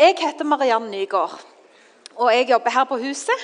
[0.00, 1.42] Jeg heter Mariann Nygaard,
[2.16, 3.42] og jeg jobber her på huset.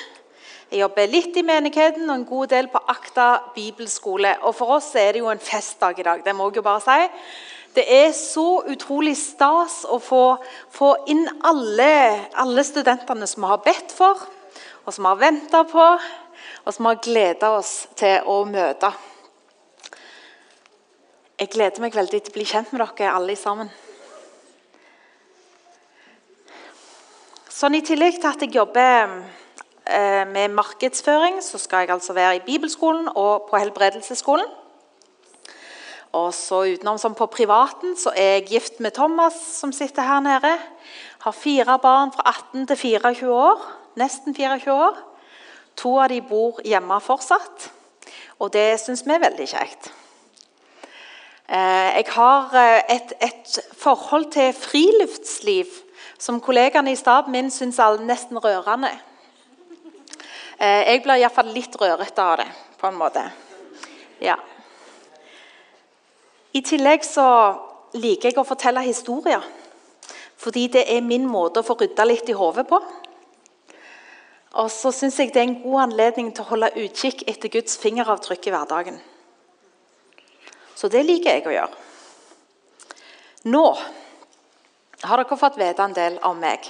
[0.71, 4.30] Jeg jobber litt i menigheten og en god del på Akta bibelskole.
[4.40, 6.24] Og For oss er det jo en festdag i dag.
[6.24, 7.12] det må jeg jo bare si.
[7.77, 10.38] Det er så utrolig stas å få,
[10.72, 14.26] få inn alle, alle, studentene som vi har bedt for,
[14.86, 15.88] og som har venta på,
[16.64, 18.95] og som har gleda oss til å møte.
[21.36, 23.68] Jeg gleder meg veldig til å bli kjent med dere alle sammen.
[27.57, 29.15] Sånn I tillegg til at jeg jobber
[29.88, 34.51] eh, med markedsføring, så skal jeg altså være i bibelskolen og på helbredelsesskolen.
[36.20, 40.20] Og så utenom som på privaten så er jeg gift med Thomas, som sitter her
[40.20, 40.50] nede.
[41.24, 43.64] Har fire barn fra 18 til 24 år.
[43.97, 45.00] Nesten 24 år.
[45.80, 47.70] To av de bor hjemme fortsatt,
[48.36, 49.91] og det syns vi er veldig kjekt.
[51.48, 55.86] Eh, jeg har eh, et, et forhold til friluftsliv
[56.19, 58.93] som kollegaene i staben min syns er nesten rørende.
[60.59, 62.48] Eh, jeg blir iallfall litt rørete av det,
[62.81, 63.25] på en måte.
[64.25, 64.39] Ja.
[66.56, 67.27] I tillegg så
[67.97, 69.44] liker jeg å fortelle historier.
[70.41, 72.81] Fordi det er min måte å få rydda litt i hodet på.
[74.56, 77.77] Og så syns jeg det er en god anledning til å holde utkikk etter Guds
[77.81, 78.98] fingeravtrykk i hverdagen.
[80.77, 81.84] Så det liker jeg å gjøre.
[83.53, 83.64] Nå
[85.02, 86.64] har dere fått vite en del om meg.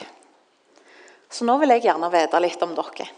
[1.30, 3.08] Så nå vil jeg gjerne vite litt om dere.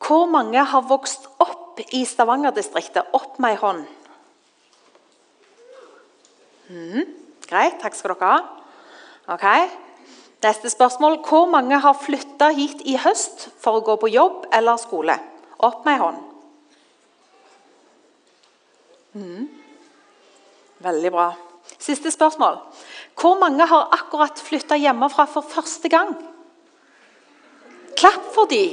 [0.00, 3.12] Hvor mange har vokst opp i Stavanger-distriktet?
[3.16, 3.84] Opp med ei hånd.
[6.70, 7.04] Mm,
[7.46, 8.40] greit, takk skal dere ha.
[9.36, 9.46] Ok.
[10.40, 11.20] Neste spørsmål.
[11.28, 15.18] Hvor mange har flytta hit i høst for å gå på jobb eller skole?
[15.60, 16.26] Opp med ei hånd.
[19.20, 19.46] Mm.
[20.80, 21.28] Veldig bra.
[21.78, 22.58] Siste spørsmål.
[23.20, 26.14] Hvor mange har akkurat flytta hjemmefra for første gang?
[27.96, 28.64] Klapp for de.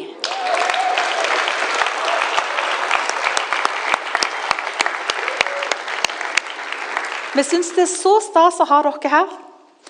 [7.37, 9.35] Vi syns det er så stas å ha dere her.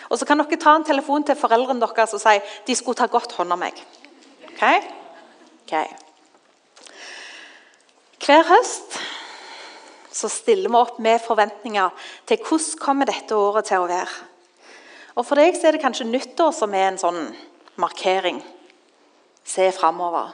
[0.09, 2.35] Og så kan dere ta en telefon til foreldrene deres og si
[2.67, 3.77] de skulle ta godt hånd om meg.
[4.51, 4.81] Okay?
[5.63, 5.87] Okay.
[8.23, 8.97] Hver høst
[10.17, 14.15] så stiller vi opp med forventninger til hvordan kommer dette året til å være.
[15.17, 17.21] Og For deg så er det kanskje nyttår som er en sånn
[17.81, 18.41] markering.
[19.47, 20.33] Se framover.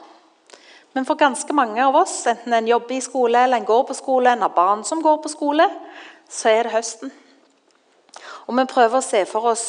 [0.94, 3.96] Men for ganske mange av oss, enten en jobber i skole eller en går på
[3.98, 5.66] skole, en har barn som går på skole,
[6.30, 7.12] så er det høsten.
[8.46, 9.66] Og vi prøver å se for oss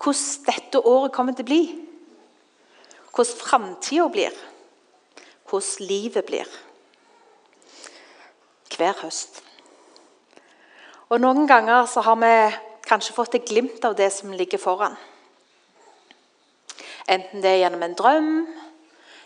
[0.00, 1.62] hvordan dette året kommer til å bli.
[3.10, 4.36] Hvordan framtida blir.
[5.50, 6.58] Hvordan livet blir.
[8.70, 9.42] Hver høst.
[11.10, 12.34] Og Noen ganger så har vi
[12.86, 14.94] kanskje fått et glimt av det som ligger foran.
[17.10, 18.30] Enten det er gjennom en drøm,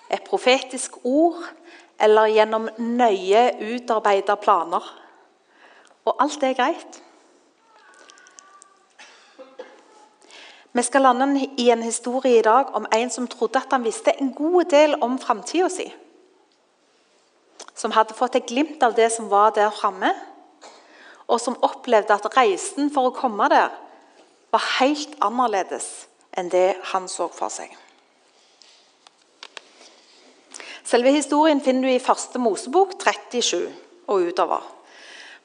[0.09, 1.45] et profetisk ord
[2.01, 4.89] eller gjennom nøye utarbeidede planer.
[6.09, 7.01] Og alt er greit.
[10.73, 14.17] Vi skal lande i en historie i dag om en som trodde at han visste
[14.17, 15.93] en god del om framtida si.
[17.77, 20.17] Som hadde fått et glimt av det som var der framme
[21.29, 23.73] og som opplevde at reisen for å komme der
[24.55, 27.73] var helt annerledes enn det han så for seg.
[30.85, 33.65] Selve historien finner du i første Mosebok 37
[34.13, 34.67] og utover.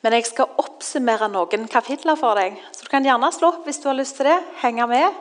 [0.03, 2.59] Men jeg skal oppsummere noen kapitler for deg.
[2.75, 4.39] Så Du kan gjerne slå opp hvis du har lyst til det.
[4.61, 5.15] henge med.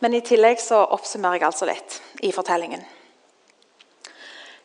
[0.00, 2.84] Men i tillegg så oppsummerer jeg altså litt i fortellingen.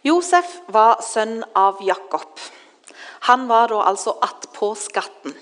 [0.04, 2.40] Josef var sønn av Jakob.
[3.26, 5.34] Han var da altså attpå skatten.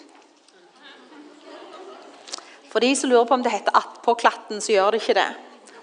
[2.72, 5.28] For de som lurer på om det heter attpå klatten, så gjør det ikke det.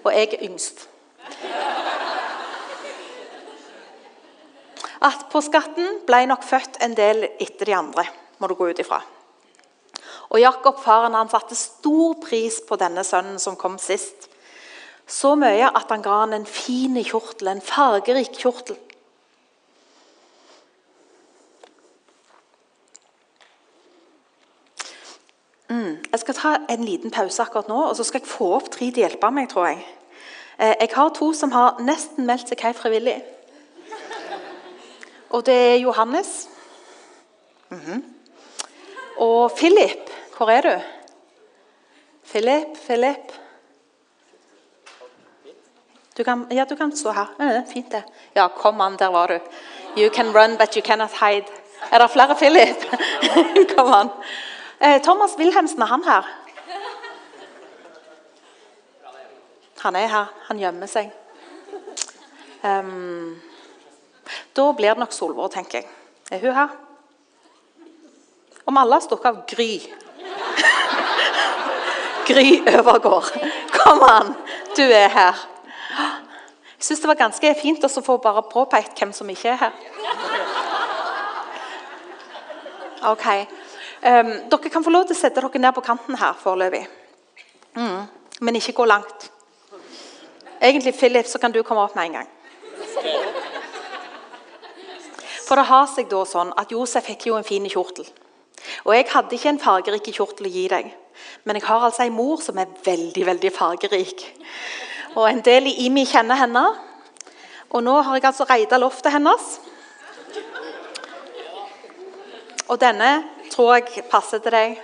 [0.01, 0.87] Og jeg er yngst.
[5.01, 8.05] Attpå skatten ble nok født en del etter de andre,
[8.41, 8.99] må du gå ut ifra.
[10.31, 14.29] Og Jakob, faren, han satte stor pris på denne sønnen som kom sist.
[15.07, 18.77] Så mye at han ga han en fin kjortel, en fargerik kjortel.
[25.71, 25.97] Mm.
[26.11, 28.89] Jeg skal ta en liten pause akkurat nå, og så skal jeg få opp tre
[28.89, 29.49] til å hjelpe meg.
[29.49, 29.85] tror Jeg
[30.57, 33.21] eh, Jeg har to som har nesten meldt seg helt frivillig.
[35.31, 36.49] Og det er Johannes.
[37.69, 38.01] Mm -hmm.
[39.17, 40.09] Og Philip.
[40.37, 40.81] Hvor er du?
[42.31, 43.31] Philip, Philip.
[46.17, 47.63] Du kan, ja, du kan stå her.
[47.73, 48.03] Fint, det.
[48.35, 49.39] Ja, kom an, der var du.
[49.97, 51.45] You can run, but you cannot hide.
[51.91, 52.77] Er det flere Philip?
[53.77, 54.09] kom an.
[54.81, 56.27] Eh, Thomas Wilhelmsen, er han her?
[59.81, 60.25] Han er her.
[60.47, 61.11] Han gjemmer seg.
[62.65, 63.41] Um,
[64.57, 65.87] da blir det nok Solvor, tenker jeg.
[66.31, 66.73] Er hun her?
[68.65, 69.69] Om alle har stukket av Gry
[72.29, 73.31] Gry Øvergård.
[73.77, 74.35] Kom an,
[74.77, 75.47] du er her.
[76.77, 79.81] Jeg syns det var ganske fint å få bare påpekt hvem som ikke er her.
[83.13, 83.27] Ok.
[84.01, 86.87] Um, dere kan få lov til å sette dere ned på kanten her foreløpig.
[87.77, 88.07] Mm.
[88.41, 89.27] Men ikke gå langt.
[90.61, 92.29] Egentlig, Philip, så kan du komme opp med en gang.
[95.45, 98.07] For det har seg da sånn at Josef fikk jo en fin kjortel.
[98.85, 100.91] Og jeg hadde ikke en fargerik kjortel å gi deg,
[101.43, 104.23] men jeg har altså en mor som er veldig veldig fargerik.
[105.17, 106.63] Og en del i Imi kjenner henne.
[107.71, 109.49] Og nå har jeg altså reida loftet hennes.
[112.71, 113.11] Og denne
[113.61, 114.77] tror jeg passer til deg.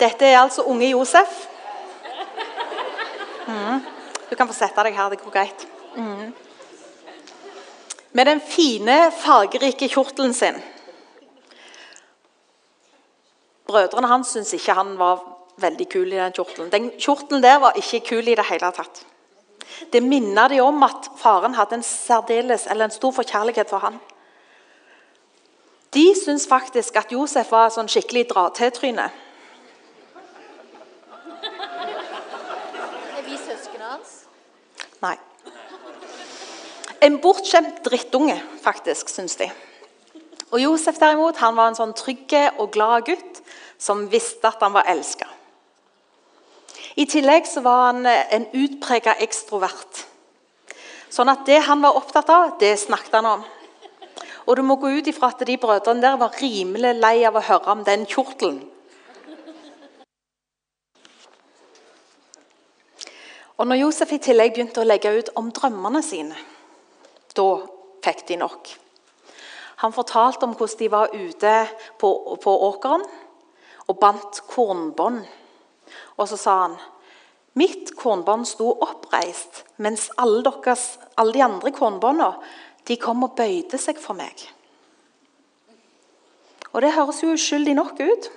[0.00, 1.42] Dette er altså unge Josef.
[3.50, 3.82] Mm.
[4.30, 5.10] Du kan få sette deg her.
[5.12, 5.66] Det går greit.
[5.96, 6.30] Mm.
[8.16, 10.56] Med den fine, fargerike kjortelen sin.
[13.68, 15.20] Brødrene hans syntes ikke han var
[15.60, 16.72] veldig kul i den kjortelen.
[16.72, 19.04] Den kjortelen der var ikke kul i det hele tatt.
[19.92, 21.84] Det minner de om at faren hadde en
[22.50, 24.00] eller en stor forkjærlighet for han.
[25.90, 29.08] De syns faktisk at Josef var sånn skikkelig dra-til-tryne.
[33.16, 34.12] Er vi søsknene hans?
[35.02, 35.16] Nei.
[37.02, 39.50] En bortskjemt drittunge, faktisk, syns de.
[40.50, 43.42] Og Josef derimot, han var en sånn trygg og glad gutt
[43.80, 45.26] som visste at han var elska.
[47.00, 50.04] I tillegg så var han en utprega ekstrovert.
[51.10, 53.48] Sånn at det han var opptatt av, det snakket han om.
[54.46, 57.44] Og du må gå ut ifra at de brødrene der var rimelig lei av å
[57.44, 58.62] høre om den kjortelen.
[63.60, 66.36] Og når Josef i tillegg begynte å legge ut om drømmene sine,
[67.36, 67.48] da
[68.00, 68.70] fikk de nok.
[69.82, 71.52] Han fortalte om hvordan de var ute
[72.00, 72.08] på,
[72.40, 73.04] på åkeren
[73.88, 75.20] og bandt kornbånd.
[76.16, 76.80] Og så sa han
[77.58, 82.28] Mitt kornbånd sto oppreist, mens alle, deres, alle de andre kornbåndene
[82.88, 84.46] de kom og bøyde seg for meg.
[86.72, 88.30] Og Det høres jo uskyldig nok ut.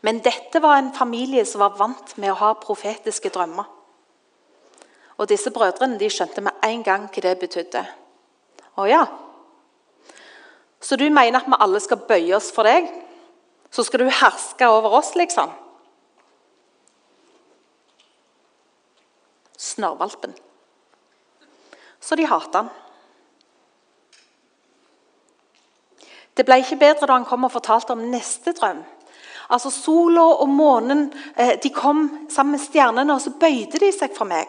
[0.00, 3.68] Men dette var en familie som var vant med å ha profetiske drømmer.
[5.20, 7.82] Og disse brødrene de skjønte med en gang hva det betydde.
[8.80, 9.02] Å ja.
[10.80, 12.88] Så du mener at vi alle skal bøye oss for deg?
[13.70, 15.52] Så skal du herske over oss, liksom?
[19.60, 20.32] Snørrvalpen.
[22.00, 22.72] Så de hater han.
[26.40, 28.78] Det ble ikke bedre da han kom og fortalte om neste drøm.
[29.52, 34.14] Altså Sola og månen eh, de kom sammen med stjernene, og så bøyde de seg
[34.16, 34.48] for meg.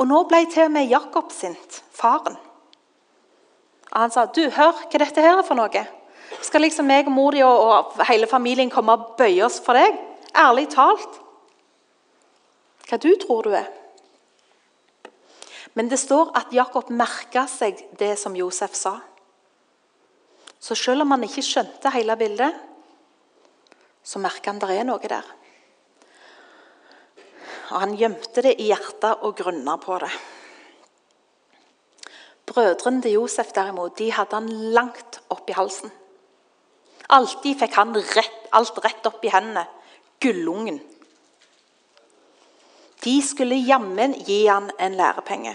[0.00, 2.34] Og nå ble til og med Jakob sint, faren.
[3.92, 5.84] Og Han sa du, hør hva dette her er for noe.
[6.42, 9.78] Skal liksom meg og mor di og, og hele familien komme og bøye oss for
[9.78, 9.94] deg?
[10.34, 11.20] Ærlig talt.
[12.88, 13.70] Hva du tror du er?
[15.78, 18.96] Men det står at Jakob merka seg det som Josef sa.
[20.60, 22.54] Så selv om han ikke skjønte hele bildet,
[24.02, 25.26] så merka han det er noe der.
[27.68, 30.10] Og Han gjemte det i hjertet og grunna på det.
[32.48, 35.92] Brødrene til Josef derimot, de hadde han langt opp i halsen.
[37.12, 39.66] Alltid fikk han rett, alt rett opp i hendene.
[40.20, 40.80] Gullungen.
[43.04, 45.54] De skulle jammen gi han en lærepenge.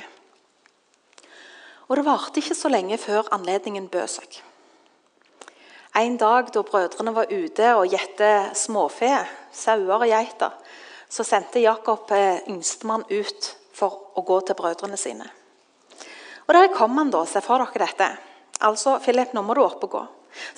[1.89, 4.39] Og det varte ikke så lenge før anledningen bød seg.
[5.95, 9.12] En dag da brødrene var ute og gjette småfe,
[9.53, 10.55] sauer og geiter,
[11.05, 15.27] så sendte Jakob eh, yngstemann ut for å gå til brødrene sine.
[16.47, 17.21] Og Der kom han, da.
[17.29, 18.07] Se for dere dette.
[18.65, 20.01] Altså, Philip, nå må du opp og gå.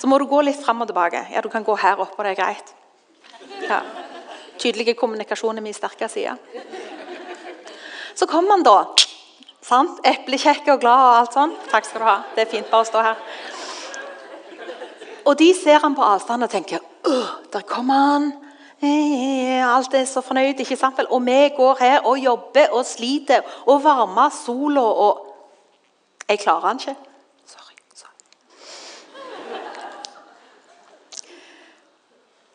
[0.00, 1.26] Så må du gå litt fram og tilbake.
[1.32, 2.72] Ja, Du kan gå her oppe, det er greit.
[3.68, 3.82] Ja.
[4.58, 6.38] Tydelig kommunikasjon er min sterke side.
[8.14, 8.86] Så kom han, da.
[9.60, 10.00] Sant?
[10.06, 11.54] Eplekjekk og glad og alt sånn.
[11.68, 12.16] Takk skal du ha.
[12.34, 13.20] Det er fint bare å stå her.
[15.26, 16.82] Og de ser han på avstand og tenker
[17.52, 18.32] der kommer han.
[18.82, 20.60] Eh, alt er så fornøyd.
[20.60, 21.06] ikke sant vel?
[21.10, 25.22] Og vi går her og jobber og sliter og varmer sola og
[26.28, 26.96] Jeg klarer han ikke.
[27.46, 27.74] Sorry.
[27.94, 28.10] sorry.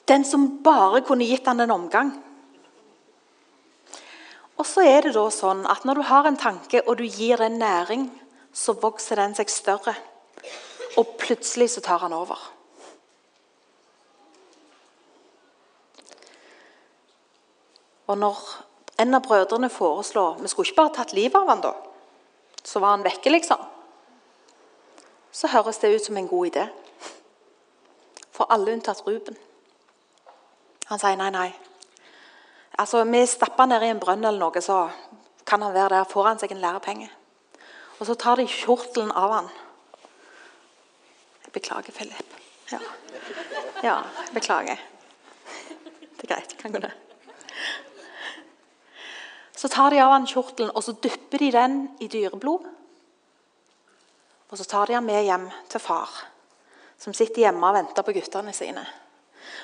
[0.08, 2.24] Den som bare kunne gitt han en omgang.
[4.58, 7.38] Og så er det da sånn at Når du har en tanke og du gir
[7.38, 8.12] den næring,
[8.54, 9.96] så vokser den seg større.
[10.98, 12.61] Og plutselig så tar han over.
[18.12, 18.44] Og når
[19.00, 21.72] En av brødrene foreslår vi skulle ikke bare tatt livet av han da.
[22.62, 23.58] Så var han vekke, liksom.
[25.32, 26.68] Så høres det ut som en god idé.
[28.36, 29.40] For alle unntatt Ruben.
[30.92, 31.48] Han sier nei, nei.
[32.78, 34.90] Altså, Vi stapper ned i en brønn eller noe, så
[35.46, 36.04] kan han være der.
[36.04, 37.10] Får han seg en lærepenge.
[38.00, 39.50] Og så tar de kjortelen av han.
[41.46, 42.36] Jeg beklager, Philip.
[42.72, 42.80] Ja,
[43.84, 44.02] ja
[44.34, 44.78] beklager.
[46.20, 46.58] Det er greit.
[46.58, 47.11] Kan gå ned.
[49.62, 52.64] Så tar de av han kjortelen og så dypper de den i dyreblod.
[54.50, 56.10] Og så tar de han med hjem til far,
[56.98, 58.82] som sitter hjemme og venter på guttene sine.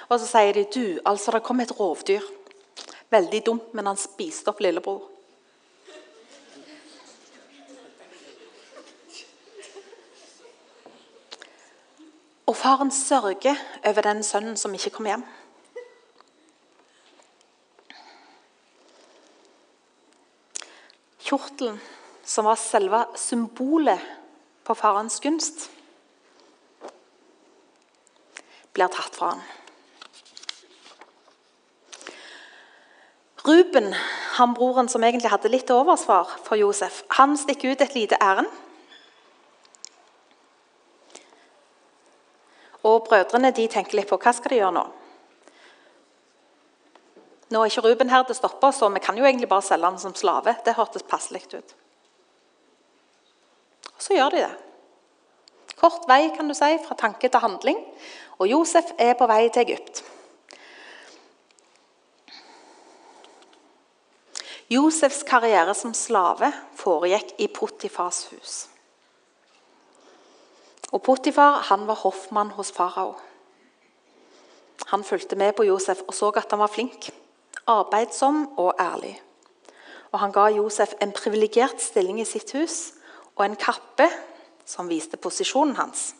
[0.06, 2.22] Og så sier de du, altså det kom et rovdyr.
[3.10, 5.02] Veldig dumt, men han spiste opp lillebror.
[12.46, 15.26] Og faren sørger over den sønnen som ikke kom hjem.
[21.28, 21.80] Kjortelen,
[22.24, 24.00] som var selve symbolet
[24.64, 25.66] på farens gunst,
[28.72, 29.42] blir tatt fra han.
[33.48, 33.94] Ruben,
[34.38, 38.48] han broren som egentlig hadde litt oversvar for Josef, han stikker ut et lite ærend.
[42.88, 44.86] Og brødrene de tenker litt på hva skal de gjøre nå.
[47.48, 49.88] Nå er ikke Ruben her til å stoppe så vi kan jo egentlig bare selge
[49.88, 50.58] han som slave.
[50.66, 51.76] Det hørtes passelig ut.
[53.96, 54.54] Og så gjør de det.
[55.78, 57.80] Kort vei kan du si, fra tanke til handling.
[58.42, 60.04] Og Josef er på vei til Egypt.
[64.68, 68.56] Josefs karriere som slave foregikk i Potifars hus.
[70.92, 73.14] Og Potifar han var hoffmann hos farao.
[74.92, 77.10] Han fulgte med på Josef og så at han var flink
[77.68, 79.16] arbeidsom og ærlig.
[80.12, 82.94] Og han ga Josef en privilegert stilling i sitt hus
[83.36, 84.08] og en kappe
[84.66, 86.14] som viste posisjonen hans.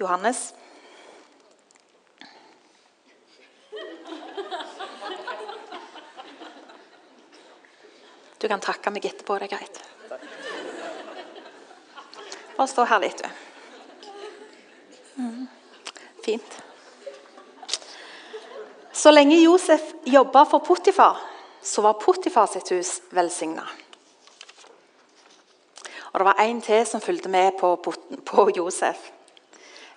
[0.00, 0.54] Johannes.
[8.36, 9.38] Du kan takke meg etterpå.
[9.40, 9.82] Det er greit.
[12.56, 13.28] Bare stå her litt, du.
[15.16, 15.48] Mm.
[16.24, 16.65] Fint.
[18.96, 21.18] Så lenge Josef jobba for Potifar,
[21.62, 23.66] så var Potifar sitt hus velsigna.
[26.12, 27.74] Og det var en til som fulgte med på,
[28.24, 29.10] på Josef.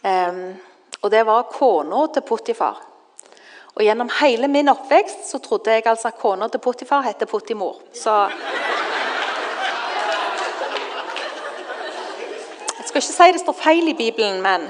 [0.03, 0.57] Um,
[1.01, 2.81] og det var kona til Potifar.
[3.75, 7.79] Og Gjennom hele min oppvekst så trodde jeg altså at kona til Potifar heter Potimor.
[7.95, 8.17] Så
[12.77, 14.67] Jeg skal ikke si det står feil i Bibelen, men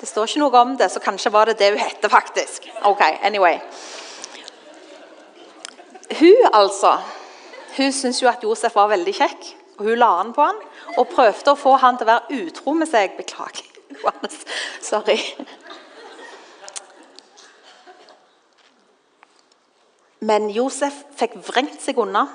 [0.00, 2.68] det står ikke noe om det, så kanskje var det det hun hette, faktisk.
[2.86, 3.58] Ok, anyway.
[6.18, 6.98] Hun altså,
[7.76, 10.60] hun syntes jo at Josef var veldig kjekk, og hun la han på han,
[10.96, 13.18] og prøvde å få han til å være utro med seg.
[13.18, 13.66] Beklager.
[14.82, 15.18] Sorry.
[20.20, 22.26] Men Josef fikk vrengt seg unna.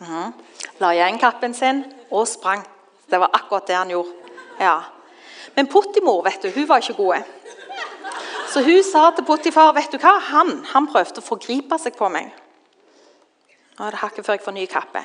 [0.00, 0.34] Mm.
[0.82, 2.64] La igjen kappen sin og sprang.
[3.08, 4.12] Det var akkurat det han gjorde.
[4.60, 4.76] Ja.
[5.56, 7.22] Men Pottimor vet du, hun var ikke god.
[8.52, 12.08] Så hun sa til Pottifar vet du hva, han, han prøvde å forgripe seg på
[12.12, 12.28] meg.
[13.76, 15.02] Nå er det hakket før jeg får ny kappe.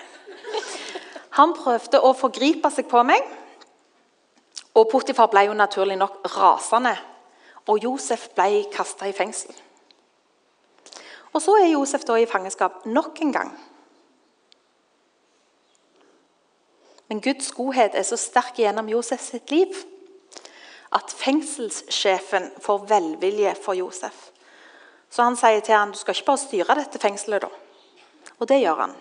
[1.39, 3.23] Han prøvde å forgripe seg på meg.
[4.75, 6.93] Og Pottifar ble jo naturlig nok rasende.
[7.67, 9.55] Og Josef ble kasta i fengsel.
[11.31, 13.51] Og så er Josef da i fangenskap nok en gang.
[17.07, 19.75] Men Guds godhet er så sterk gjennom Josef sitt liv
[20.91, 24.31] at fengselssjefen får velvilje for Josef.
[25.11, 28.31] Så han sier til han, du skal ikke bare styre dette fengselet, da.
[28.39, 28.95] Og det gjør han.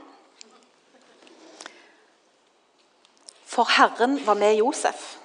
[3.51, 5.17] For Herren var med Josef.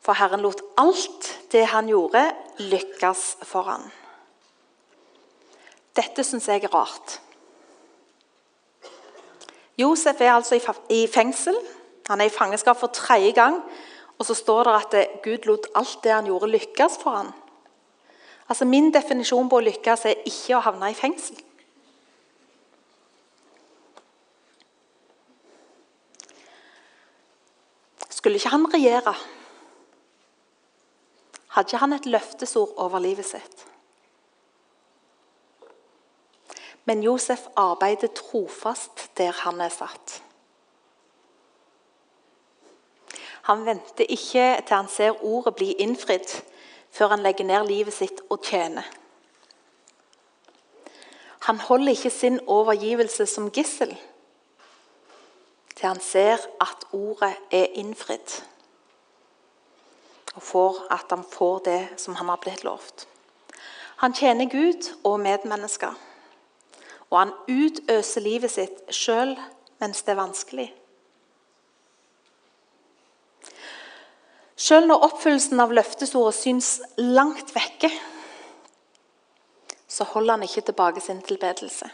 [0.00, 2.22] For Herren lot alt det han gjorde,
[2.58, 3.84] lykkes for han.
[5.96, 7.18] Dette syns jeg er rart.
[9.80, 10.56] Josef er altså
[10.88, 11.56] i fengsel.
[12.08, 13.60] Han er i fangenskap for tredje gang
[14.20, 17.30] og så står det at Gud lot alt det han gjorde, lykkes for han.
[18.52, 21.38] Altså Min definisjon på å lykkes er ikke å havne i fengsel.
[28.12, 29.16] Skulle ikke han regjere,
[31.56, 33.64] hadde ikke han et løftesord over livet sitt.
[36.84, 40.20] Men Josef arbeider trofast der han er satt.
[43.48, 46.28] Han venter ikke til han ser ordet bli innfridd,
[46.90, 48.86] før han legger ned livet sitt og tjener.
[51.48, 53.96] Han holder ikke sin overgivelse som gissel
[55.80, 58.42] til han ser at ordet er innfridd.
[60.34, 63.06] Og får at han får det som han har blitt lovt.
[63.96, 65.96] Han tjener Gud og medmennesker.
[67.10, 69.32] Og han utøser livet sitt sjøl
[69.80, 70.68] mens det er vanskelig.
[74.60, 77.88] Sjøl når oppfyllelsen av løftesordet syns langt vekke,
[79.88, 81.88] så holder han ikke tilbake sin tilbedelse.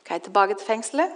[0.00, 1.14] Okay, tilbake til fengselet.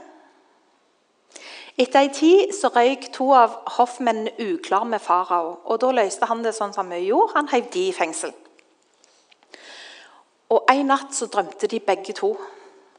[1.77, 5.59] Etter ei tid så røyk to av hoffmennene uklar med farao.
[5.65, 7.35] og Da løste han det sånn som vi gjorde.
[7.35, 8.33] Han heiv de i fengsel.
[10.55, 12.31] Og En natt så drømte de begge to.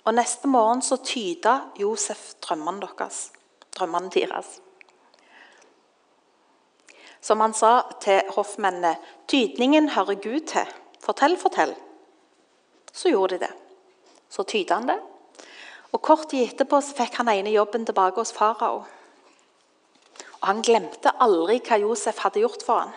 [0.05, 3.31] Og Neste morgen så tyda Josef drømmene deres.
[3.79, 4.59] Drømmene deres.
[7.25, 10.73] Som han sa til hoffmennene, tydningen hører Gud til.
[11.01, 11.73] Fortell, fortell.
[12.93, 13.53] Så gjorde de det.
[14.29, 14.99] Så tyda han det.
[15.95, 18.83] Og Kort tid etterpå fikk han ene jobben tilbake hos farao.
[20.35, 22.93] Og Han glemte aldri hva Josef hadde gjort for ham.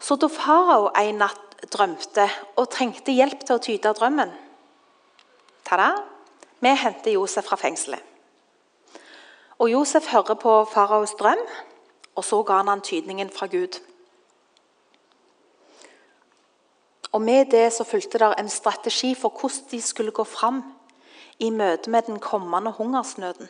[0.00, 2.24] Så da farao en natt drømte
[2.56, 4.32] og trengte hjelp til å tyde drømmen
[5.66, 5.92] Ta-da!
[6.62, 8.02] Vi henter Josef fra fengselet.
[9.58, 11.40] Og Josef hører på faraos drøm,
[12.14, 13.80] og så ga han antydningen fra Gud.
[17.12, 20.62] Og Med det så fulgte det en strategi for hvordan de skulle gå fram
[21.38, 23.48] i møte med den kommende hungersnøden.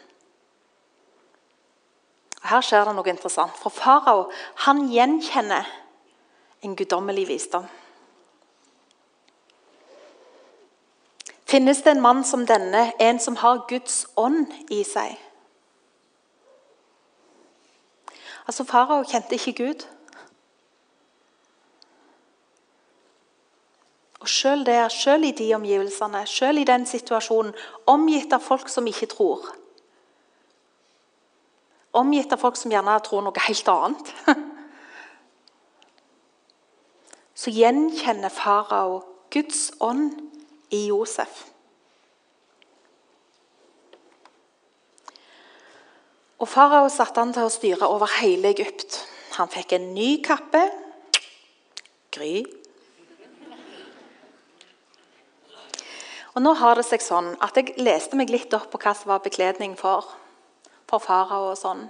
[2.42, 3.54] Her skjer det noe interessant.
[3.54, 4.30] For farao
[4.66, 5.68] han gjenkjenner
[6.62, 7.68] en guddommelig visdom.
[11.46, 15.18] Finnes det en mann som denne, en som har Guds ånd i seg?
[18.46, 19.86] Altså, Farao kjente ikke Gud.
[24.20, 27.54] Og Selv der, selv i de omgivelsene, selv i den situasjonen,
[27.86, 29.50] omgitt av folk som ikke tror
[31.92, 34.12] Omgitt av folk som gjerne tror noe helt annet
[37.42, 39.02] Så gjenkjenner farao
[39.32, 40.14] Guds ånd
[40.70, 41.51] i Josef.
[46.42, 48.98] Og Farao satte han til å styre over hele Egypt.
[49.38, 50.64] Han fikk en ny kappe.
[52.12, 52.42] Gry
[56.32, 59.12] Og nå har det seg sånn at Jeg leste meg litt opp på hva som
[59.12, 60.08] var bekledning for,
[60.88, 61.52] for farao.
[61.52, 61.86] Og sånn.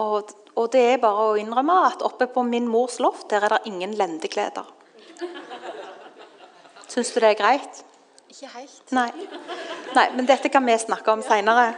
[0.00, 3.58] Og, og, det er bare å innrømme at oppe på min mors loft der er
[3.58, 4.64] det ingen lendekleder.
[6.88, 7.84] Syns du det er greit?
[8.32, 8.82] Ikke helt.
[8.96, 9.10] Nei.
[9.92, 11.74] Nei men dette kan vi snakke om seinere.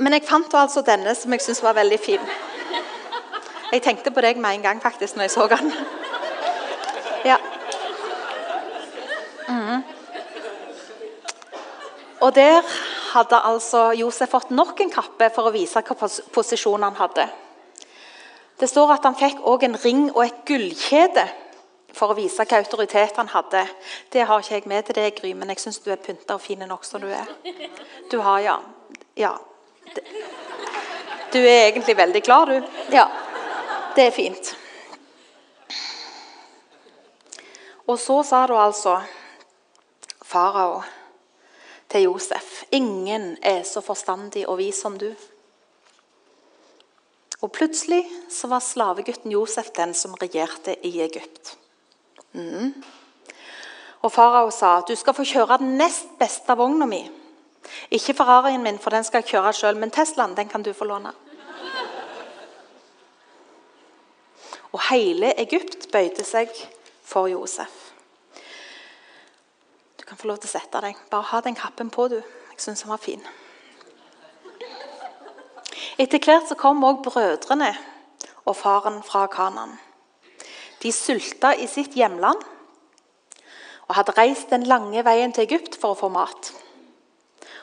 [0.00, 2.22] Men jeg fant altså denne som jeg syns var veldig fin.
[3.70, 5.72] Jeg tenkte på deg med en gang faktisk når jeg så den.
[7.28, 7.36] Ja.
[9.48, 9.82] Mm.
[12.20, 12.64] Og der
[13.12, 17.28] hadde altså Josef fått nok en kappe for å vise hva posisjon han hadde.
[18.60, 21.26] Det står at han fikk òg en ring og et gullkjede
[21.96, 23.66] for å vise hva autoritet han hadde.
[24.12, 26.44] Det har ikke jeg med til deg, Gry, men jeg syns du er pynta og
[26.44, 27.28] fin nok som du er.
[28.12, 28.58] Du har, ja.
[29.18, 29.36] Ja.
[31.32, 32.62] Du er egentlig veldig klar, du.
[32.94, 33.06] Ja.
[33.94, 34.54] Det er fint.
[37.90, 39.00] Og så sa du altså
[40.22, 40.82] farao
[41.90, 45.08] til Josef Ingen er så forstandig og vis som du.
[47.40, 51.56] Og plutselig så var slavegutten Josef den som regjerte i Egypt.
[52.32, 52.74] Mm.
[54.02, 57.02] Og farao sa du skal få kjøre den nest beste vogna mi.
[57.90, 60.88] Ikke Ferrarien min, for den skal jeg kjøre sjøl, men Teslaen den kan du få
[60.88, 61.12] låne.
[64.70, 66.50] Og hele Egypt bøyde seg
[67.02, 67.90] for Josef.
[69.98, 70.98] Du kan få lov til å sette deg.
[71.10, 72.20] Bare ha den kappen på, du.
[72.52, 73.22] Jeg syns den var fin.
[76.00, 77.74] Etter hvert så kom òg brødrene
[78.46, 79.74] og faren fra Kanan.
[80.80, 82.40] De sulta i sitt hjemland
[83.90, 86.52] og hadde reist den lange veien til Egypt for å få mat.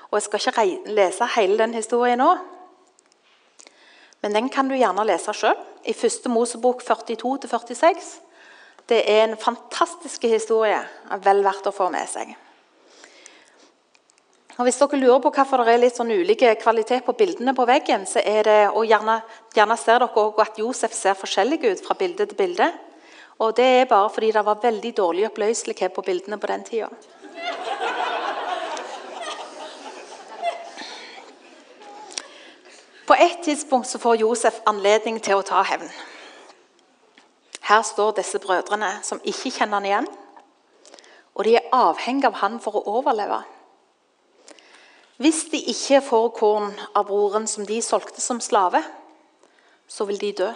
[0.09, 2.31] Og Jeg skal ikke lese hele den historien nå,
[4.21, 8.07] men den kan du gjerne lese sjøl i første Mosebok 42-46.
[8.89, 10.79] Det er en fantastisk historie,
[11.23, 12.33] vel verdt å få med seg.
[14.57, 17.67] Og Hvis dere lurer på hvorfor det er litt sånn ulike kvalitet på bildene på
[17.69, 19.19] veggen, så er det, og gjerne,
[19.53, 22.71] gjerne ser dere også at Josef ser forskjellig ut fra bilde til bilde.
[23.37, 26.89] Og Det er bare fordi det var veldig dårlig oppløselighet på bildene på den tida.
[33.07, 35.87] På et tidspunkt så får Josef anledning til å ta hevn.
[37.67, 40.09] Her står disse brødrene som ikke kjenner han igjen,
[41.35, 43.39] og de er avhengig av han for å overleve.
[45.17, 48.83] Hvis de ikke får korn av broren som de solgte som slave,
[49.87, 50.51] så vil de dø.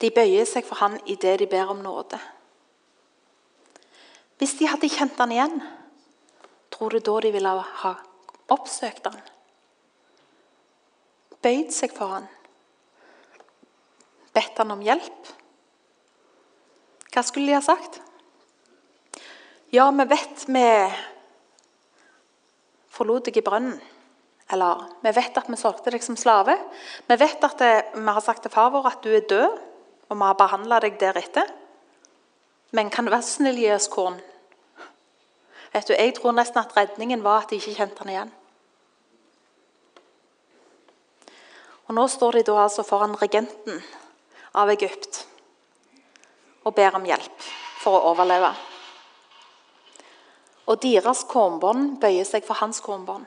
[0.00, 2.20] De bøyer seg for han i det de ber om nåde.
[4.40, 5.60] Hvis de hadde kjent han igjen,
[6.80, 7.50] tror du da de ville
[7.82, 7.90] ha
[8.48, 9.18] oppsøkt han?
[11.44, 12.28] Bøyd seg for han?
[14.32, 15.28] Bedt han om hjelp?
[17.12, 17.98] Hva skulle de ha sagt?
[19.76, 20.64] Ja, vi vet vi
[22.96, 23.76] forlot deg i brønnen.
[24.50, 26.56] Eller vi vet at vi solgte deg som slave.
[27.06, 29.60] Vi vet at det, vi har sagt til far vår at du er død,
[30.08, 31.52] og vi har behandla deg deretter.
[32.72, 34.16] Men kan du være snill gi oss korn?
[35.72, 38.32] Vet du, Jeg tror nesten at redningen var at de ikke kjente han igjen.
[41.86, 43.82] Og Nå står de da altså foran regenten
[44.54, 45.24] av Egypt
[46.64, 47.46] og ber om hjelp
[47.80, 48.52] for å overleve.
[50.70, 53.26] Og deres kornbånd bøyer seg for hans kornbånd.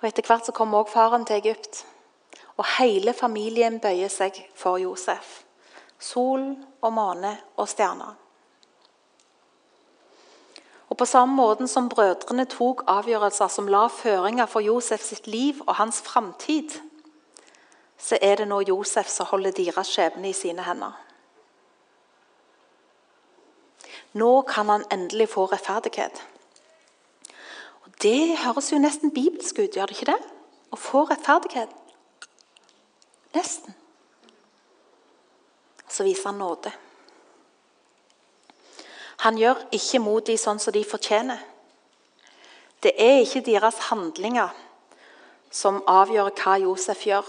[0.00, 1.84] Og Etter hvert så kommer også faren til Egypt.
[2.56, 5.42] Og hele familien bøyer seg for Josef.
[5.98, 8.23] Sol og måne og stjerner.
[10.94, 15.58] Og På samme måte som brødrene tok avgjørelser som la føringer for Josef sitt liv
[15.66, 16.76] og hans framtid,
[17.98, 20.94] så er det nå Josef som holder deres skjebne i sine hender.
[24.14, 26.22] Nå kan han endelig få rettferdighet.
[27.82, 30.20] Og Det høres jo nesten bibelsk ut, gjør det ikke det?
[30.70, 31.74] Å få rettferdighet.
[33.34, 33.74] Nesten.
[35.88, 36.70] Så viser han nåde.
[39.24, 41.40] Han gjør ikke mot dem sånn som de fortjener.
[42.84, 44.52] Det er ikke deres handlinger
[45.54, 47.24] som avgjør hva Josef gjør.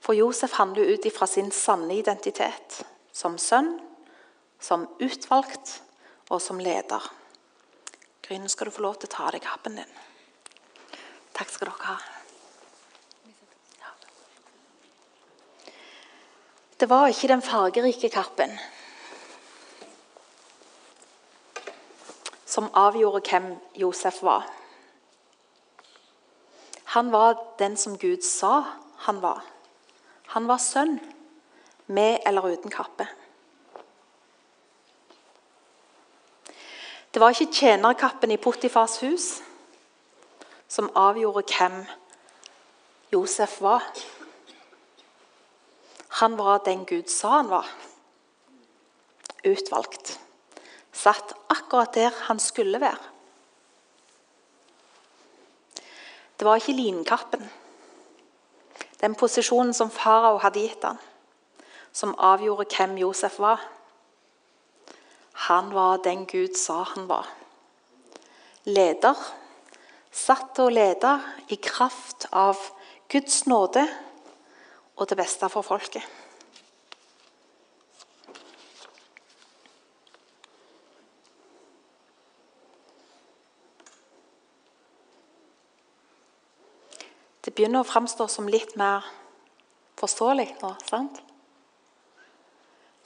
[0.00, 2.80] For Josef handler ut ifra sin sanne identitet
[3.12, 3.74] som sønn
[4.60, 5.80] som utvalgt
[6.30, 7.04] og som leder.
[8.24, 9.94] Gryne, skal du få lov til å ta av deg kappen din.
[11.36, 11.98] Takk skal dere ha.
[16.80, 18.54] Det var ikke den fargerike kappen
[22.50, 24.48] som avgjorde hvem Josef var.
[26.90, 28.64] Han var den som Gud sa
[29.06, 29.44] han var.
[30.34, 30.98] Han var sønn,
[31.86, 33.06] med eller uten kappe.
[37.14, 39.42] Det var ikke tjenerkappen i Potifars hus
[40.70, 41.80] som avgjorde hvem
[43.12, 43.82] Josef var.
[46.20, 47.66] Han var den Gud sa han var.
[49.44, 50.20] Utvalgt.
[50.92, 52.98] Satt akkurat der han skulle være.
[56.38, 57.42] Det var ikke linkappen,
[59.00, 60.98] den posisjonen som farao hadde gitt han,
[61.92, 63.60] som avgjorde hvem Josef var.
[65.48, 67.28] Han var den Gud sa han var.
[68.64, 69.16] Leder.
[70.12, 71.12] Satt og lede
[71.48, 72.58] i kraft av
[73.08, 73.84] Guds nåde
[74.96, 76.02] og det beste for folket.
[87.40, 89.06] Det begynner å framstå som litt mer
[90.00, 91.20] forståelig nå, sant?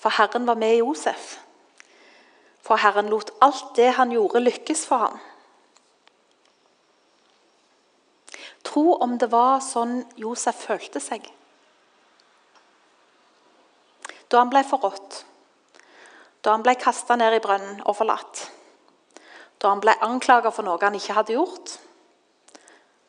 [0.01, 1.37] For Herren var med Josef.
[2.65, 5.23] For Herren lot alt det han gjorde, lykkes for ham.
[8.65, 11.29] Tro om det var sånn Josef følte seg.
[14.29, 15.21] Da han ble forrådt,
[16.43, 18.49] da han ble kasta ned i brønnen og forlatt,
[19.63, 21.77] da han ble anklaga for noe han ikke hadde gjort,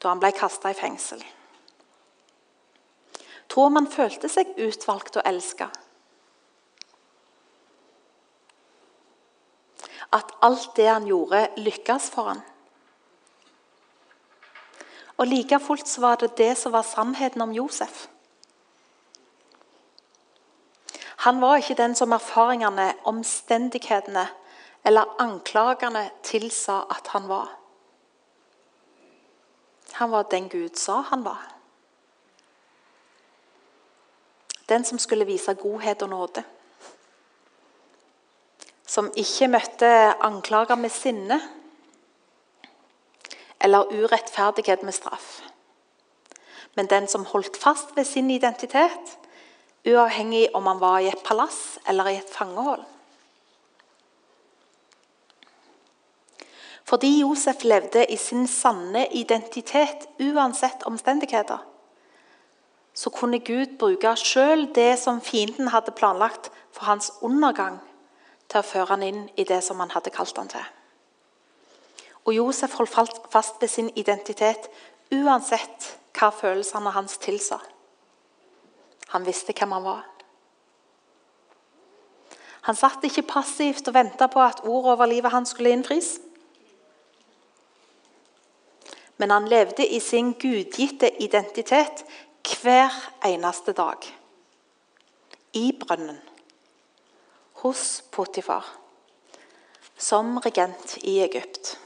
[0.05, 1.23] da han ble kasta i fengsel.
[3.49, 5.71] Tror man følte seg utvalgt og elska.
[10.15, 12.41] at alt det han gjorde, lykkes for han.
[15.17, 18.07] Og Like fullt så var det det som var sannheten om Josef.
[21.25, 24.27] Han var ikke den som erfaringene, omstendighetene
[24.85, 27.49] eller anklagene tilsa at han var.
[29.95, 31.41] Han var den Gud sa han var.
[34.69, 36.43] Den som skulle vise godhet og nåde
[38.95, 39.91] som ikke møtte
[40.23, 41.39] anklager med sinne
[43.65, 45.41] eller urettferdighet med straff.
[46.75, 49.17] Men den som holdt fast ved sin identitet,
[49.87, 52.83] uavhengig om han var i et palass eller i et fangehold.
[56.85, 61.57] Fordi Josef levde i sin sanne identitet uansett omstendigheter,
[62.93, 67.81] så kunne Gud bruke sjøl det som fienden hadde planlagt for hans undergang,
[68.47, 70.65] til å føre han inn i det som han hadde kalt han til.
[72.25, 74.69] Og Josef holdt fast ved sin identitet
[75.13, 77.59] uansett hva følelsene hans tilsa.
[79.13, 80.05] Han visste hvem han var.
[82.65, 86.15] Han satt ikke passivt og venta på at ordet over livet hans skulle innfris.
[89.17, 92.05] Men han levde i sin gudgitte identitet
[92.61, 92.91] hver
[93.25, 93.97] eneste dag.
[95.53, 96.19] I brønnen.
[97.53, 98.65] Hos Potifar.
[99.97, 101.77] Som regent i Egypt.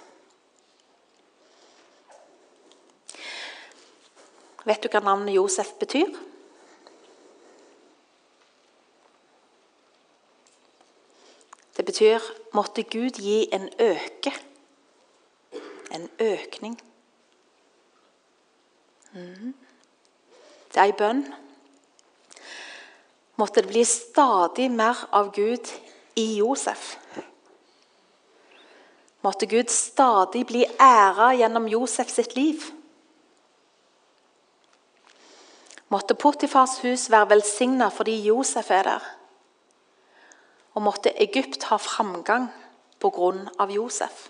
[4.66, 6.10] Vet du hva navnet Josef betyr?
[11.78, 12.20] Det betyr
[12.54, 14.36] 'måtte Gud gi en øke'.
[15.92, 16.89] En økning.
[19.12, 19.54] Mm.
[20.70, 21.24] Det er ei bønn.
[23.40, 25.72] Måtte det bli stadig mer av Gud
[26.20, 26.98] i Josef.
[29.22, 32.64] Måtte Gud stadig bli æra gjennom Josef sitt liv.
[35.90, 39.08] Måtte Potifars hus være velsigna fordi Josef er der.
[40.78, 42.52] Og måtte Egypt ha framgang
[43.00, 44.30] på grunn av Josef.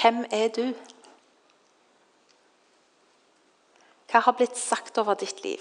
[0.00, 0.64] Hvem er du?
[4.10, 5.60] Hva har blitt sagt over ditt liv?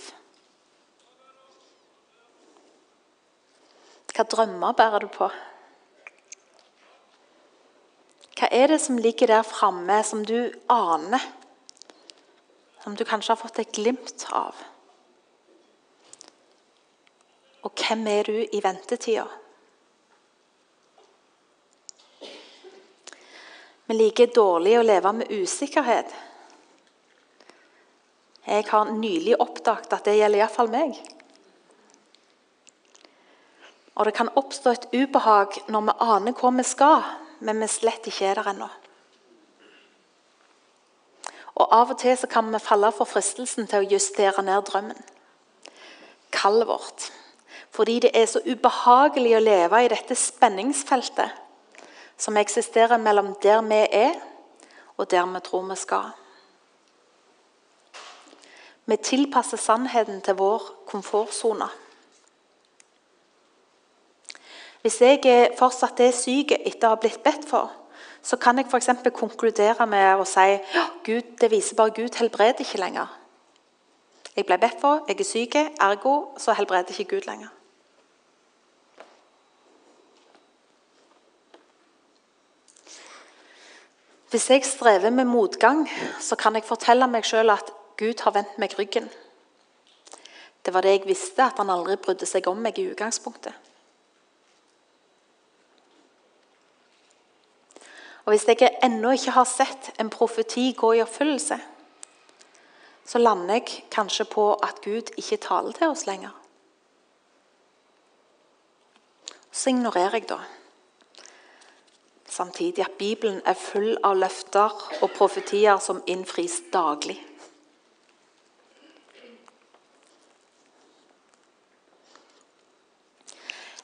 [4.15, 5.27] Hva drømmer bærer du på?
[8.39, 11.23] Hva er det som ligger der framme, som du aner?
[12.83, 14.55] Som du kanskje har fått et glimt av?
[17.67, 19.27] Og hvem er du i ventetida?
[23.89, 26.11] Vi liker dårlig å leve med usikkerhet.
[28.45, 30.99] Jeg har nylig oppdaget at det gjelder iallfall meg.
[33.97, 37.01] Og det kan oppstå et ubehag når vi aner hvor vi skal,
[37.41, 38.69] men vi slett ikke er der ennå.
[41.57, 45.01] Og Av og til kan vi falle for fristelsen til å justere ned drømmen.
[46.29, 47.09] Kallet vårt.
[47.73, 51.48] Fordi det er så ubehagelig å leve i dette spenningsfeltet
[52.19, 54.15] som eksisterer mellom der vi er,
[54.97, 56.09] og der vi tror vi skal.
[58.85, 61.69] Vi tilpasser sannheten til vår komfortsone.
[64.81, 67.71] Hvis jeg fortsatt er syk etter å ha blitt bedt for,
[68.23, 68.89] så kan jeg f.eks.
[69.15, 70.57] konkludere med å si
[71.05, 73.07] Gud, det viser bare Gud helbreder ikke lenger.
[74.35, 77.51] Jeg ble bedt for, jeg er syk, ergo så helbreder ikke Gud lenger.
[84.29, 85.89] Hvis jeg strever med motgang,
[86.19, 89.07] så kan jeg fortelle meg sjøl at Gud har vendt meg ryggen.
[90.65, 93.53] Det var det jeg visste, at han aldri brydde seg om meg i utgangspunktet.
[98.25, 101.57] Og Hvis jeg ennå ikke har sett en profeti gå i oppfyllelse,
[103.05, 106.35] så lander jeg kanskje på at Gud ikke taler til oss lenger.
[109.51, 110.37] Så ignorerer jeg da
[112.29, 117.17] samtidig at Bibelen er full av løfter og profetier som innfris daglig.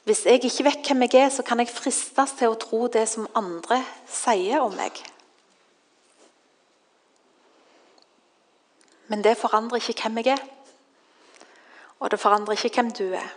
[0.06, 3.08] Hvis jeg ikke vet hvem jeg er, så kan jeg fristes til å tro det
[3.10, 5.00] som andre sier om meg.
[9.10, 10.44] Men det forandrer ikke hvem jeg er,
[11.98, 13.34] og det forandrer ikke hvem du er.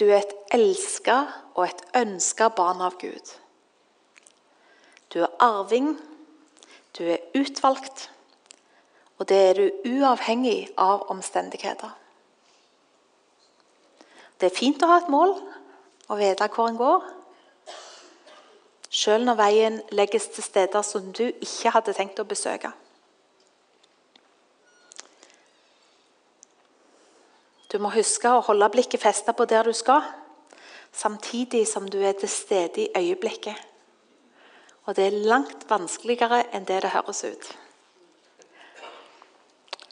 [0.00, 1.18] Du er et elska
[1.54, 3.34] og et ønska barn av Gud.
[5.12, 5.92] Du er arving,
[6.96, 8.08] du er utvalgt,
[9.18, 11.92] og det er du uavhengig av omstendigheter.
[14.40, 15.34] Det er fint å ha et mål
[16.08, 17.02] og vite hvor en går.
[18.90, 22.72] Selv når veien legges til steder som du ikke hadde tenkt å besøke.
[27.72, 30.02] Du må huske å holde blikket festet på der du skal,
[30.92, 33.54] samtidig som du er til stede i øyeblikket.
[34.88, 37.50] Og det er langt vanskeligere enn det det høres ut.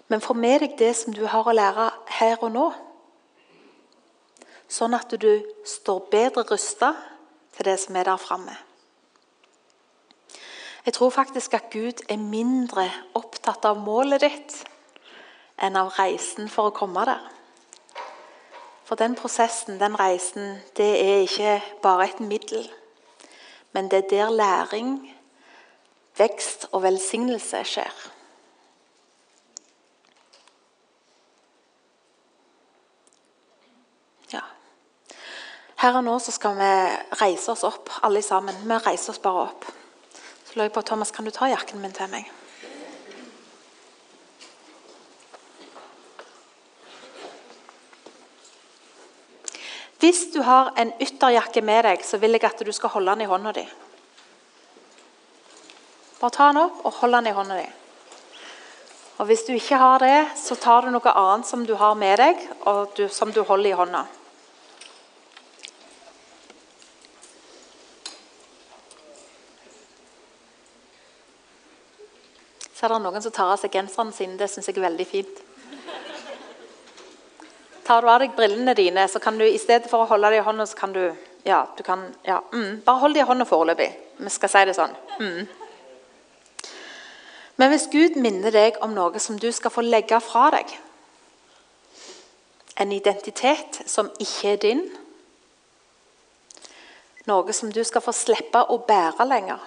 [0.09, 2.67] Men få med deg det som du har å lære her og nå,
[4.69, 5.31] sånn at du
[5.65, 6.95] står bedre rusta
[7.55, 8.57] til det som er der framme.
[10.85, 14.55] Jeg tror faktisk at Gud er mindre opptatt av målet ditt
[15.61, 17.38] enn av reisen for å komme der.
[18.89, 22.71] For den prosessen, den reisen, det er ikke bare et middel.
[23.73, 24.95] Men det er der læring,
[26.17, 28.09] vekst og velsignelse skjer.
[35.79, 36.71] Her og nå så skal vi
[37.21, 38.57] reise oss opp, alle sammen.
[38.67, 39.69] Vi reiser oss bare opp.
[40.49, 42.27] Så lurer jeg på, Thomas, kan du ta jakken min til meg?
[50.09, 53.27] Hvis du har en ytterjakke med deg, så vil jeg at du skal holde den
[53.27, 53.65] i hånda di.
[56.17, 57.67] Bare ta den opp og hold den i hånda di.
[59.19, 62.17] Og Hvis du ikke har det, så tar du noe annet som du har med
[62.23, 64.01] deg, og du, som du holder i hånda.
[72.73, 74.41] Så er det noen som tar av seg genserne sine.
[74.41, 75.45] Det syns jeg er veldig fint.
[77.89, 80.43] Tar du av deg brillene dine, så kan du i stedet for å holde dem
[80.43, 81.07] i hånda, så kan du
[81.47, 83.89] Ja, du kan ja, mm, Bare hold dem i hånda foreløpig.
[84.19, 84.93] Vi skal si det sånn.
[85.23, 85.47] Mm.
[87.57, 90.75] Men hvis Gud minner deg om noe som du skal få legge fra deg,
[92.77, 94.85] en identitet som ikke er din,
[97.31, 99.65] noe som du skal få slippe å bære lenger,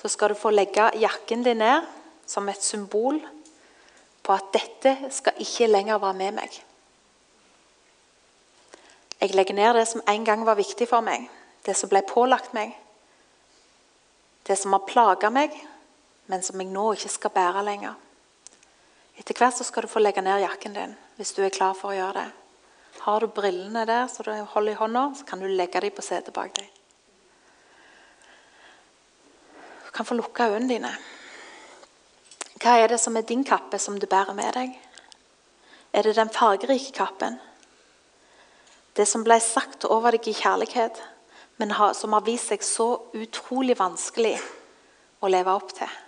[0.00, 1.84] så skal du få legge jakken din ned
[2.24, 3.20] som et symbol
[4.24, 6.60] på at dette skal ikke lenger være med meg.
[9.20, 11.26] Jeg legger ned det som en gang var viktig for meg,
[11.66, 12.72] det som ble pålagt meg.
[14.48, 15.52] Det som har plaga meg,
[16.32, 17.98] men som jeg nå ikke skal bære lenger.
[19.20, 21.92] Etter hvert så skal du få legge ned jakken din hvis du er klar for
[21.92, 22.30] å gjøre det.
[23.04, 26.04] Har du brillene der så du holder i hånda, så kan du legge dem på
[26.04, 26.70] setet bak deg.
[29.84, 30.94] Du kan få lukke øynene dine.
[32.60, 34.74] Hva er det som er din kappe, som du bærer med deg?
[35.92, 37.36] Er det den fargerike kappen?
[38.96, 40.98] Det som ble sagt over deg i kjærlighet,
[41.60, 44.38] men som har vist seg så utrolig vanskelig
[45.20, 45.98] å leve opp til.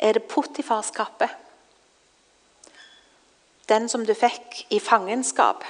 [0.00, 1.28] Er det Potifars kappe?
[3.68, 5.66] Den som du fikk i fangenskap?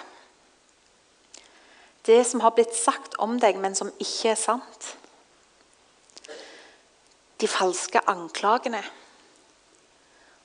[2.06, 4.94] Det som har blitt sagt om deg, men som ikke er sant?
[7.40, 8.80] De falske anklagene?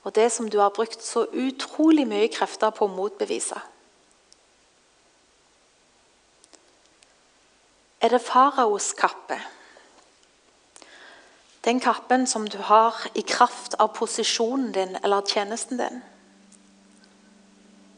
[0.04, 3.60] Og det som du har brukt så utrolig mye krefter på å motbevise?
[8.00, 9.38] Er det faraos kappe.
[11.66, 16.02] Den kappen som du har i kraft av posisjonen din eller tjenesten din.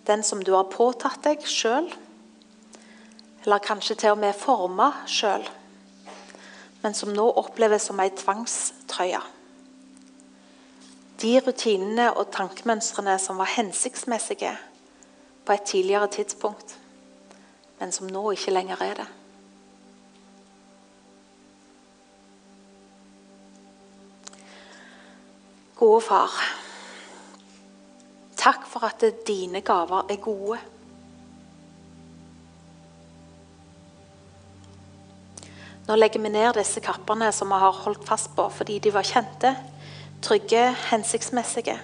[0.07, 1.91] Den som du har påtatt deg sjøl,
[3.45, 5.45] eller kanskje til og med forma sjøl,
[6.81, 9.21] men som nå oppleves som ei tvangstrøye.
[11.19, 14.55] De rutinene og tankemønstrene som var hensiktsmessige
[15.45, 16.77] på et tidligere tidspunkt,
[17.81, 19.09] men som nå ikke lenger er det.
[25.79, 26.33] Gode far,
[28.35, 30.59] takk for at dine gaver er gode.
[35.87, 39.07] Nå legger vi ned disse kappene som vi har holdt fast på fordi de var
[39.07, 39.55] kjente,
[40.27, 41.79] trygge, hensiktsmessige.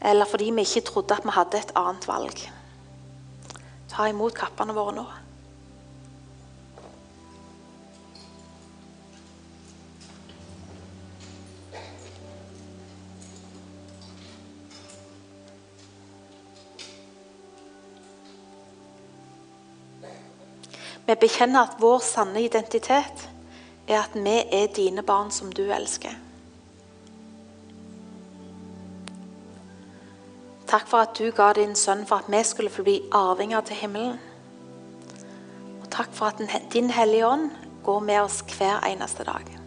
[0.00, 2.40] Eller fordi vi ikke trodde at vi hadde et annet valg.
[3.92, 5.06] Ta imot kappene våre nå.
[21.20, 23.28] Bekjenner at vår sanne identitet
[23.88, 26.14] er at vi er dine barn som du elsker.
[30.66, 33.76] Takk for at du ga din sønn for at vi skulle få bli arvinger til
[33.76, 34.16] himmelen.
[35.82, 37.50] Og takk for at din Hellige Ånd
[37.84, 39.63] går med oss hver eneste dag.